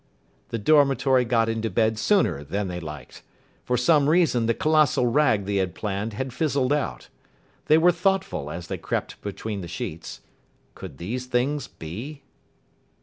[0.49, 3.21] The dormitory got into bed sooner than they liked.
[3.63, 7.09] For some reason the colossal rag they had planned had fizzled out.
[7.67, 10.21] They were thoughtful as they crept between the sheets.
[10.73, 12.23] Could these things be?